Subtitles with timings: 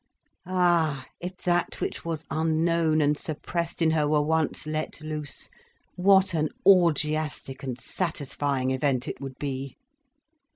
[0.47, 5.47] Ah, if that which was unknown and suppressed in her were once let loose,
[5.95, 9.77] what an orgiastic and satisfying event it would be.